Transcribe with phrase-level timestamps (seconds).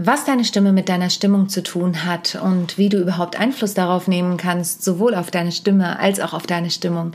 [0.00, 4.06] Was deine Stimme mit deiner Stimmung zu tun hat und wie du überhaupt Einfluss darauf
[4.06, 7.14] nehmen kannst, sowohl auf deine Stimme als auch auf deine Stimmung,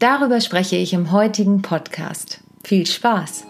[0.00, 2.40] darüber spreche ich im heutigen Podcast.
[2.64, 3.44] Viel Spaß!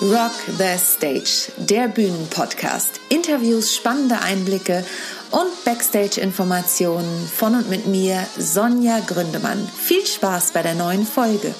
[0.00, 3.00] Rock the Stage, der Bühnenpodcast.
[3.10, 4.82] Interviews, spannende Einblicke
[5.30, 9.68] und Backstage-Informationen von und mit mir, Sonja Gründemann.
[9.68, 11.54] Viel Spaß bei der neuen Folge.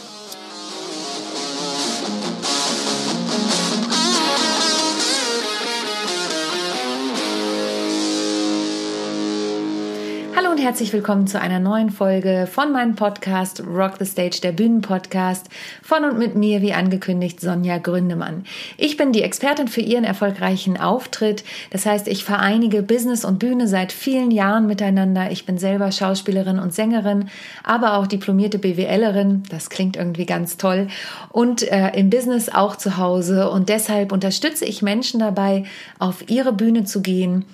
[10.39, 14.53] Hallo und herzlich willkommen zu einer neuen Folge von meinem Podcast Rock the Stage, der
[14.53, 15.49] Bühnenpodcast
[15.83, 18.45] von und mit mir, wie angekündigt, Sonja Gründemann.
[18.77, 21.43] Ich bin die Expertin für Ihren erfolgreichen Auftritt.
[21.71, 25.33] Das heißt, ich vereinige Business und Bühne seit vielen Jahren miteinander.
[25.33, 27.31] Ich bin selber Schauspielerin und Sängerin,
[27.65, 29.43] aber auch diplomierte BWLerin.
[29.51, 30.87] Das klingt irgendwie ganz toll.
[31.31, 33.51] Und äh, im Business auch zu Hause.
[33.51, 35.65] Und deshalb unterstütze ich Menschen dabei,
[35.99, 37.45] auf ihre Bühne zu gehen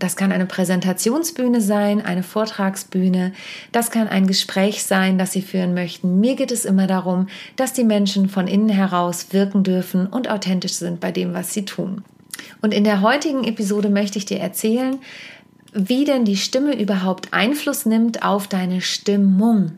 [0.00, 3.32] das kann eine Präsentationsbühne sein, eine Vortragsbühne.
[3.70, 6.20] Das kann ein Gespräch sein, das Sie führen möchten.
[6.20, 10.72] Mir geht es immer darum, dass die Menschen von innen heraus wirken dürfen und authentisch
[10.72, 12.02] sind bei dem, was sie tun.
[12.62, 14.98] Und in der heutigen Episode möchte ich dir erzählen,
[15.72, 19.72] wie denn die Stimme überhaupt Einfluss nimmt auf deine Stimmung.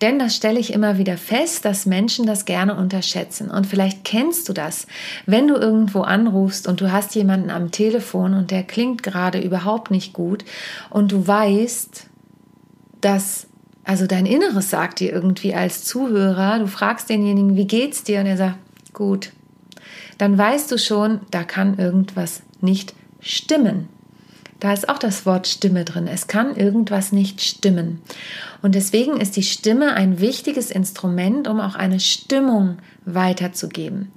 [0.00, 3.50] Denn das stelle ich immer wieder fest, dass Menschen das gerne unterschätzen.
[3.50, 4.86] Und vielleicht kennst du das,
[5.26, 9.90] wenn du irgendwo anrufst und du hast jemanden am Telefon und der klingt gerade überhaupt
[9.90, 10.44] nicht gut
[10.90, 12.06] und du weißt,
[13.00, 13.46] dass
[13.84, 18.20] also dein Inneres sagt dir irgendwie als Zuhörer, du fragst denjenigen, wie geht's dir?
[18.20, 18.58] Und er sagt,
[18.92, 19.32] gut.
[20.18, 23.88] Dann weißt du schon, da kann irgendwas nicht stimmen.
[24.62, 26.06] Da ist auch das Wort Stimme drin.
[26.06, 28.00] Es kann irgendwas nicht stimmen.
[28.62, 34.12] Und deswegen ist die Stimme ein wichtiges Instrument, um auch eine Stimmung weiterzugeben.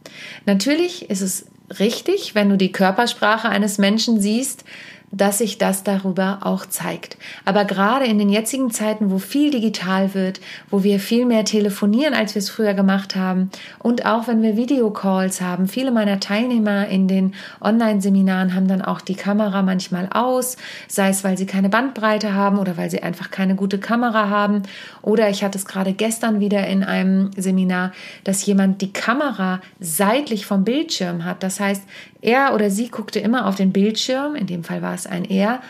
[0.46, 1.48] Natürlich ist es
[1.80, 4.66] richtig, wenn du die Körpersprache eines Menschen siehst,
[5.16, 7.18] dass sich das darüber auch zeigt.
[7.46, 12.14] Aber gerade in den jetzigen Zeiten, wo viel digital wird, wo wir viel mehr telefonieren,
[12.14, 13.50] als wir es früher gemacht haben,
[13.80, 19.02] und auch wenn wir Videocalls haben, viele meiner Teilnehmer in den Online-Seminaren haben dann auch
[19.02, 23.32] die Kamera manchmal aus, sei es, weil sie keine Bandbreite haben oder weil sie einfach
[23.32, 24.64] keine gute Kamera haben.
[25.02, 27.92] Oder ich hatte es gerade gestern wieder in einem Seminar,
[28.24, 31.44] dass jemand die Kamera seitlich vom Bildschirm hat.
[31.44, 31.84] Das heißt,
[32.26, 35.62] er oder sie guckte immer auf den Bildschirm, in dem Fall war es ein Er,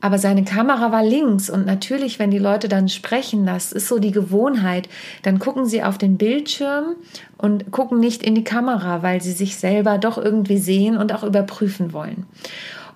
[0.00, 3.98] aber seine Kamera war links und natürlich, wenn die Leute dann sprechen, das ist so
[3.98, 4.88] die Gewohnheit,
[5.22, 6.96] dann gucken sie auf den Bildschirm
[7.38, 11.24] und gucken nicht in die Kamera, weil sie sich selber doch irgendwie sehen und auch
[11.24, 12.26] überprüfen wollen.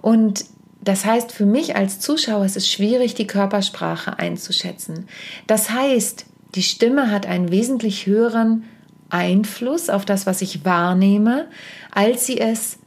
[0.03, 0.45] Und
[0.83, 5.07] das heißt, für mich als Zuschauer ist es schwierig, die Körpersprache einzuschätzen.
[5.47, 8.65] Das heißt, die Stimme hat einen wesentlich höheren
[9.09, 11.49] Einfluss auf das, was ich wahrnehme,
[11.91, 12.79] als sie es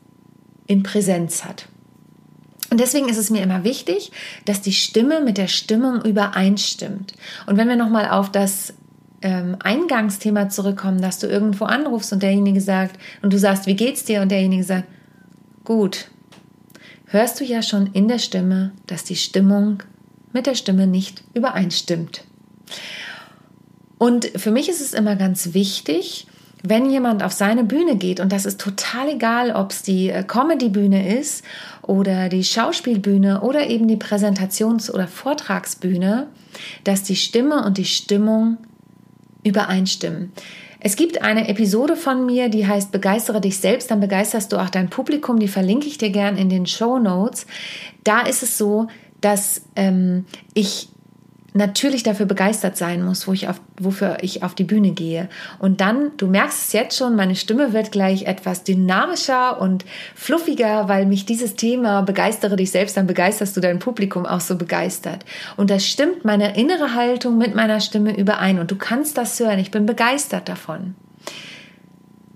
[0.67, 1.67] in Präsenz hat.
[2.69, 4.11] Und deswegen ist es mir immer wichtig,
[4.45, 7.13] dass die Stimme mit der Stimmung übereinstimmt.
[7.45, 8.73] Und wenn wir nochmal auf das
[9.21, 14.05] ähm, Eingangsthema zurückkommen, dass du irgendwo anrufst und derjenige sagt, und du sagst, wie geht's
[14.05, 14.21] dir?
[14.21, 14.87] Und derjenige sagt,
[15.63, 16.09] gut,
[17.05, 19.83] hörst du ja schon in der Stimme, dass die Stimmung
[20.33, 22.23] mit der Stimme nicht übereinstimmt.
[23.97, 26.27] Und für mich ist es immer ganz wichtig,
[26.65, 30.23] wenn jemand auf seine Bühne geht, und das ist total egal, ob es die äh,
[30.23, 31.43] Comedy-Bühne ist
[31.81, 36.27] oder die Schauspielbühne oder eben die Präsentations- oder Vortragsbühne,
[36.85, 38.57] dass die Stimme und die Stimmung
[39.43, 40.31] übereinstimmen.
[40.79, 44.69] Es gibt eine Episode von mir, die heißt Begeistere dich selbst, dann begeisterst du auch
[44.69, 45.39] dein Publikum.
[45.39, 47.45] Die verlinke ich dir gern in den Show Notes.
[48.03, 48.87] Da ist es so,
[49.21, 50.89] dass ähm, ich
[51.53, 55.29] natürlich dafür begeistert sein muss, wo ich auf, wofür ich auf die Bühne gehe.
[55.59, 60.89] Und dann, du merkst es jetzt schon, meine Stimme wird gleich etwas dynamischer und fluffiger,
[60.89, 65.25] weil mich dieses Thema begeistere dich selbst, dann begeisterst du dein Publikum auch so begeistert.
[65.55, 68.59] Und das stimmt meine innere Haltung mit meiner Stimme überein.
[68.59, 69.59] Und du kannst das hören.
[69.59, 70.95] Ich bin begeistert davon.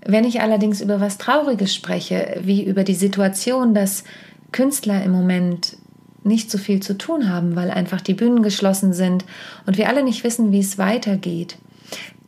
[0.06, 4.04] Wenn ich allerdings über was Trauriges spreche, wie über die Situation, dass
[4.52, 5.76] Künstler im Moment
[6.28, 9.24] nicht so viel zu tun haben, weil einfach die Bühnen geschlossen sind
[9.66, 11.56] und wir alle nicht wissen, wie es weitergeht,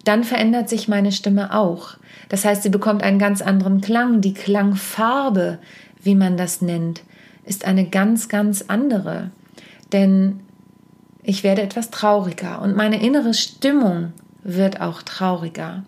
[0.04, 1.96] dann verändert sich meine Stimme auch.
[2.28, 4.20] Das heißt, sie bekommt einen ganz anderen Klang.
[4.20, 5.58] Die Klangfarbe,
[6.02, 7.02] wie man das nennt,
[7.44, 9.30] ist eine ganz, ganz andere.
[9.92, 10.40] Denn
[11.22, 14.12] ich werde etwas trauriger und meine innere Stimmung
[14.42, 15.84] wird auch trauriger.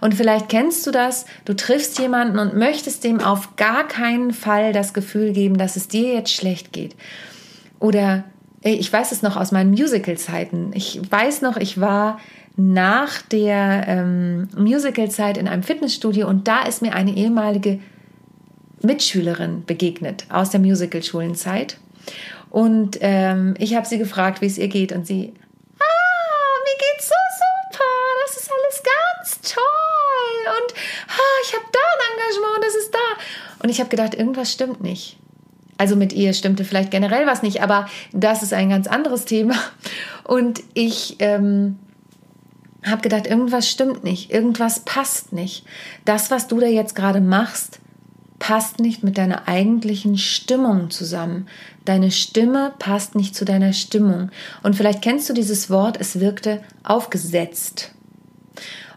[0.00, 4.72] Und vielleicht kennst du das, du triffst jemanden und möchtest dem auf gar keinen Fall
[4.72, 6.94] das Gefühl geben, dass es dir jetzt schlecht geht.
[7.78, 8.24] Oder
[8.62, 10.72] ich weiß es noch aus meinen Musical-Zeiten.
[10.74, 12.18] Ich weiß noch, ich war
[12.56, 17.78] nach der ähm, Musical-Zeit in einem Fitnessstudio und da ist mir eine ehemalige
[18.82, 21.78] Mitschülerin begegnet aus der Musical-Schulenzeit.
[22.50, 25.34] Und ähm, ich habe sie gefragt, wie es ihr geht und sie,
[25.78, 27.84] ah, mir geht's so super,
[28.24, 30.74] das ist alles ganz toll und
[31.08, 33.62] ah, ich habe da ein Engagement, das ist da.
[33.62, 35.18] Und ich habe gedacht, irgendwas stimmt nicht.
[35.78, 39.54] Also mit ihr stimmte vielleicht generell was nicht, aber das ist ein ganz anderes Thema.
[40.24, 41.78] Und ich ähm,
[42.84, 45.64] habe gedacht, irgendwas stimmt nicht, irgendwas passt nicht.
[46.04, 47.80] Das, was du da jetzt gerade machst,
[48.38, 51.46] passt nicht mit deiner eigentlichen Stimmung zusammen.
[51.84, 54.30] Deine Stimme passt nicht zu deiner Stimmung.
[54.62, 57.92] Und vielleicht kennst du dieses Wort, es wirkte aufgesetzt.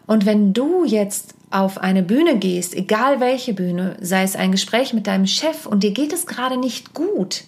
[0.06, 4.94] Und wenn du jetzt auf eine Bühne gehst, egal welche Bühne, sei es ein Gespräch
[4.94, 7.44] mit deinem Chef und dir geht es gerade nicht gut,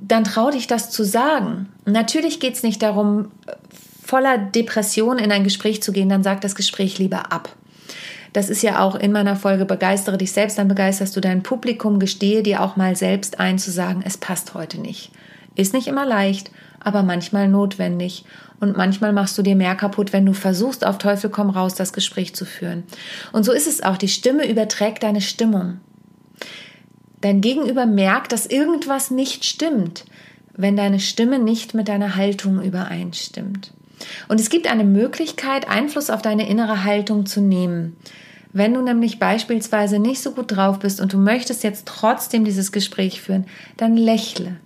[0.00, 1.68] dann trau dich das zu sagen.
[1.84, 3.30] Natürlich geht es nicht darum,
[4.02, 7.54] voller Depression in ein Gespräch zu gehen, dann sag das Gespräch lieber ab.
[8.32, 11.98] Das ist ja auch in meiner Folge Begeistere dich selbst, dann begeisterst du dein Publikum,
[11.98, 15.10] gestehe dir auch mal selbst ein zu sagen, es passt heute nicht.
[15.56, 18.24] Ist nicht immer leicht, aber manchmal notwendig.
[18.60, 21.92] Und manchmal machst du dir mehr kaputt, wenn du versuchst, auf Teufel komm raus das
[21.92, 22.84] Gespräch zu führen.
[23.32, 23.96] Und so ist es auch.
[23.96, 25.80] Die Stimme überträgt deine Stimmung.
[27.20, 30.04] Dein Gegenüber merkt, dass irgendwas nicht stimmt,
[30.56, 33.72] wenn deine Stimme nicht mit deiner Haltung übereinstimmt.
[34.28, 37.96] Und es gibt eine Möglichkeit, Einfluss auf deine innere Haltung zu nehmen.
[38.52, 42.72] Wenn du nämlich beispielsweise nicht so gut drauf bist und du möchtest jetzt trotzdem dieses
[42.72, 43.46] Gespräch führen,
[43.76, 44.56] dann lächle.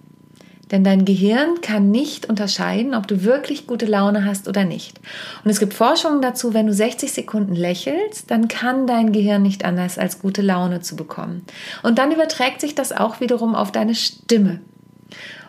[0.72, 4.98] Denn dein Gehirn kann nicht unterscheiden, ob du wirklich gute Laune hast oder nicht.
[5.44, 9.66] Und es gibt Forschungen dazu, wenn du 60 Sekunden lächelst, dann kann dein Gehirn nicht
[9.66, 11.44] anders, als gute Laune zu bekommen.
[11.82, 14.60] Und dann überträgt sich das auch wiederum auf deine Stimme.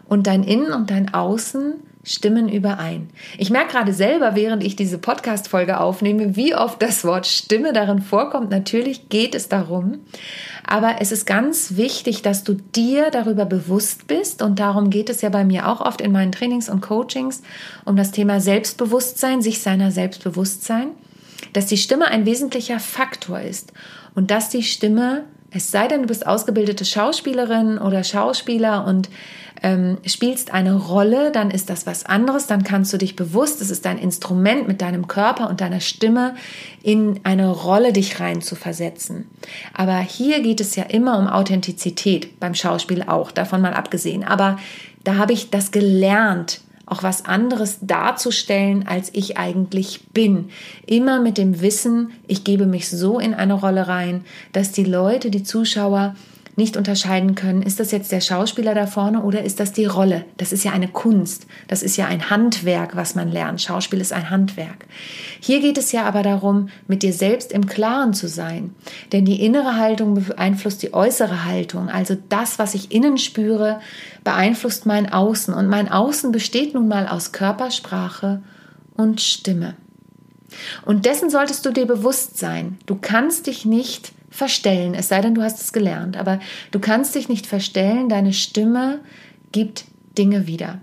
[0.09, 3.09] Und dein Innen und dein Außen stimmen überein.
[3.37, 8.01] Ich merke gerade selber, während ich diese Podcast-Folge aufnehme, wie oft das Wort Stimme darin
[8.01, 8.51] vorkommt.
[8.51, 9.99] Natürlich geht es darum,
[10.67, 15.21] aber es ist ganz wichtig, dass du dir darüber bewusst bist und darum geht es
[15.21, 17.41] ja bei mir auch oft in meinen Trainings und Coachings
[17.85, 20.87] um das Thema Selbstbewusstsein, sich seiner Selbstbewusstsein,
[21.53, 23.71] dass die Stimme ein wesentlicher Faktor ist
[24.13, 29.09] und dass die Stimme, es sei denn, du bist ausgebildete Schauspielerin oder Schauspieler und
[29.63, 33.71] ähm, spielst eine Rolle, dann ist das was anderes, dann kannst du dich bewusst, es
[33.71, 36.35] ist dein Instrument mit deinem Körper und deiner Stimme
[36.83, 39.29] in eine Rolle dich rein zu versetzen.
[39.73, 44.25] Aber hier geht es ja immer um Authentizität, beim Schauspiel auch, davon mal abgesehen.
[44.25, 44.59] Aber
[45.05, 50.49] da habe ich das gelernt, auch was anderes darzustellen, als ich eigentlich bin.
[50.85, 55.31] Immer mit dem Wissen, ich gebe mich so in eine Rolle rein, dass die Leute,
[55.31, 56.15] die Zuschauer
[56.55, 60.25] nicht unterscheiden können, ist das jetzt der Schauspieler da vorne oder ist das die Rolle?
[60.37, 63.61] Das ist ja eine Kunst, das ist ja ein Handwerk, was man lernt.
[63.61, 64.85] Schauspiel ist ein Handwerk.
[65.39, 68.75] Hier geht es ja aber darum, mit dir selbst im Klaren zu sein.
[69.11, 71.89] Denn die innere Haltung beeinflusst die äußere Haltung.
[71.89, 73.79] Also das, was ich innen spüre,
[74.23, 75.53] beeinflusst mein Außen.
[75.53, 78.41] Und mein Außen besteht nun mal aus Körpersprache
[78.95, 79.75] und Stimme.
[80.85, 82.77] Und dessen solltest du dir bewusst sein.
[82.85, 86.39] Du kannst dich nicht verstellen, es sei denn, du hast es gelernt, aber
[86.71, 88.99] du kannst dich nicht verstellen, deine Stimme
[89.51, 89.85] gibt
[90.17, 90.79] Dinge wieder.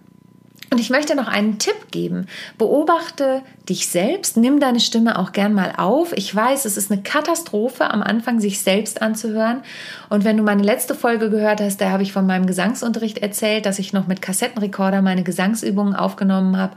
[0.72, 2.26] Und ich möchte noch einen Tipp geben.
[2.56, 6.12] Beobachte dich selbst, nimm deine Stimme auch gern mal auf.
[6.12, 9.62] Ich weiß, es ist eine Katastrophe, am Anfang sich selbst anzuhören.
[10.10, 13.66] Und wenn du meine letzte Folge gehört hast, da habe ich von meinem Gesangsunterricht erzählt,
[13.66, 16.76] dass ich noch mit Kassettenrekorder meine Gesangsübungen aufgenommen habe.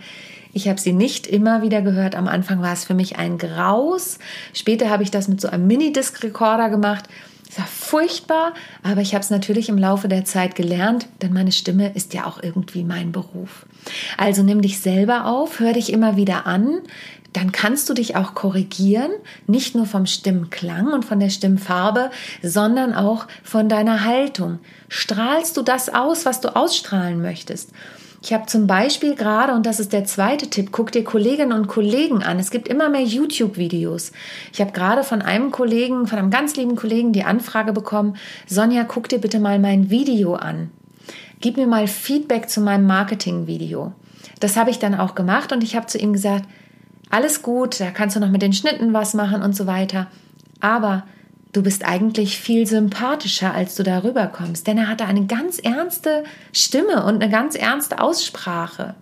[0.53, 2.15] Ich habe sie nicht immer wieder gehört.
[2.15, 4.19] Am Anfang war es für mich ein Graus.
[4.53, 7.05] Später habe ich das mit so einem Minidisc-Rekorder gemacht.
[7.49, 11.51] Es war furchtbar, aber ich habe es natürlich im Laufe der Zeit gelernt, denn meine
[11.51, 13.67] Stimme ist ja auch irgendwie mein Beruf.
[14.17, 16.79] Also nimm dich selber auf, hör dich immer wieder an,
[17.31, 19.11] dann kannst du dich auch korrigieren,
[19.47, 24.59] nicht nur vom Stimmklang und von der Stimmfarbe, sondern auch von deiner Haltung.
[24.87, 27.71] Strahlst du das aus, was du ausstrahlen möchtest?
[28.23, 31.67] Ich habe zum Beispiel gerade, und das ist der zweite Tipp, guck dir Kolleginnen und
[31.67, 32.39] Kollegen an.
[32.39, 34.13] Es gibt immer mehr YouTube-Videos.
[34.53, 38.15] Ich habe gerade von einem Kollegen, von einem ganz lieben Kollegen, die Anfrage bekommen,
[38.47, 40.71] Sonja, guck dir bitte mal mein Video an.
[41.41, 43.91] Gib mir mal Feedback zu meinem Marketing-Video.
[44.39, 46.45] Das habe ich dann auch gemacht und ich habe zu ihm gesagt,
[47.09, 50.07] alles gut, da kannst du noch mit den Schnitten was machen und so weiter.
[50.61, 51.03] Aber
[51.53, 54.67] du bist eigentlich viel sympathischer, als du darüber kommst.
[54.67, 58.95] Denn er hatte eine ganz ernste Stimme und eine ganz ernste Aussprache.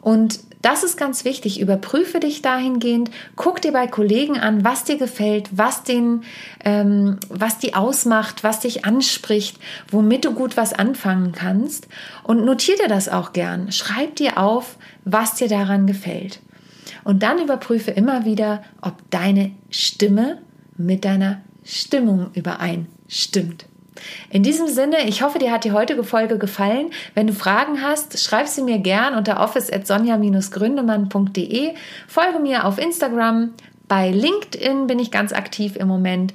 [0.00, 1.60] Und das ist ganz wichtig.
[1.60, 3.10] Überprüfe dich dahingehend.
[3.36, 6.22] Guck dir bei Kollegen an, was dir gefällt, was, den,
[6.64, 9.58] ähm, was die ausmacht, was dich anspricht,
[9.90, 11.88] womit du gut was anfangen kannst.
[12.22, 13.72] Und notiere dir das auch gern.
[13.72, 16.40] Schreib dir auf, was dir daran gefällt.
[17.02, 20.38] Und dann überprüfe immer wieder, ob deine Stimme
[20.78, 23.66] mit deiner Stimmung übereinstimmt.
[24.30, 26.90] In diesem Sinne, ich hoffe, dir hat die heutige Folge gefallen.
[27.14, 31.74] Wenn du Fragen hast, schreib sie mir gern unter office.sonja-gründemann.de.
[32.08, 33.54] Folge mir auf Instagram.
[33.86, 36.32] Bei LinkedIn bin ich ganz aktiv im Moment.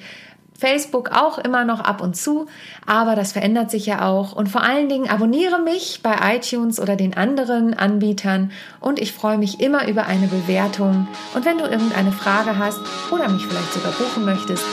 [0.59, 2.47] Facebook auch immer noch ab und zu,
[2.85, 4.33] aber das verändert sich ja auch.
[4.33, 9.37] Und vor allen Dingen abonniere mich bei iTunes oder den anderen Anbietern und ich freue
[9.37, 11.07] mich immer über eine Bewertung.
[11.33, 14.65] Und wenn du irgendeine Frage hast oder mich vielleicht sogar buchen möchtest,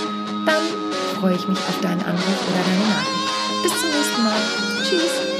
[0.46, 0.62] dann
[1.20, 3.62] freue ich mich auf deinen Anruf oder deine Nachricht.
[3.62, 4.40] Bis zum nächsten Mal.
[4.82, 5.35] Tschüss.